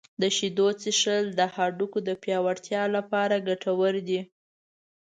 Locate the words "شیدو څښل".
0.35-1.25